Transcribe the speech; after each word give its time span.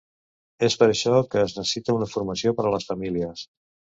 És 0.67 0.75
per 0.83 0.87
això 0.93 1.19
que 1.35 1.43
es 1.49 1.53
necessita 1.59 1.95
una 1.99 2.09
formació 2.15 2.57
per 2.61 2.65
a 2.65 2.71
les 2.77 2.91
famílies. 2.93 3.45